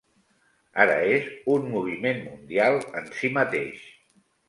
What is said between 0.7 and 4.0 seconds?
Ara és un moviment mundial en si mateix.